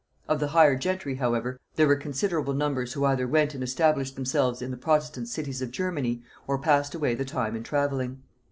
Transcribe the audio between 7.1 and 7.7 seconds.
the time in